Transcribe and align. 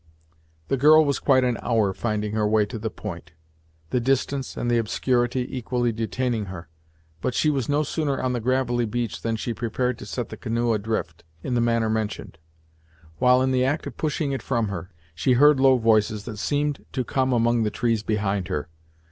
The 0.67 0.77
girl 0.77 1.05
was 1.05 1.19
quite 1.19 1.43
an 1.43 1.59
hour 1.61 1.93
finding 1.93 2.31
her 2.31 2.47
way 2.47 2.65
to 2.65 2.79
the 2.79 2.89
point, 2.89 3.33
the 3.91 3.99
distance 3.99 4.57
and 4.57 4.71
the 4.71 4.79
obscurity 4.79 5.45
equally 5.55 5.91
detaining 5.91 6.45
her, 6.45 6.69
but 7.21 7.35
she 7.35 7.51
was 7.51 7.69
no 7.69 7.83
sooner 7.83 8.19
on 8.19 8.33
the 8.33 8.39
gravelly 8.39 8.87
beach 8.87 9.21
than 9.21 9.35
she 9.35 9.53
prepared 9.53 9.99
to 9.99 10.07
set 10.07 10.29
the 10.29 10.37
canoe 10.37 10.73
adrift, 10.73 11.23
in 11.43 11.53
the 11.53 11.61
manner 11.61 11.87
mentioned. 11.87 12.39
While 13.19 13.43
in 13.43 13.51
the 13.51 13.63
act 13.63 13.85
of 13.85 13.95
pushing 13.95 14.31
it 14.31 14.41
from 14.41 14.69
her, 14.69 14.89
she 15.13 15.33
heard 15.33 15.59
low 15.59 15.77
voices 15.77 16.23
that 16.25 16.37
seemed 16.39 16.83
to 16.93 17.03
come 17.03 17.31
among 17.31 17.61
the 17.61 17.69
trees 17.69 18.01
behind 18.01 18.47
her. 18.47 18.69